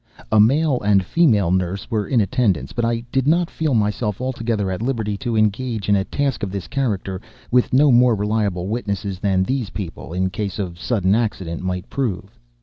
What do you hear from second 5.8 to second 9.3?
in a task of this character with no more reliable witnesses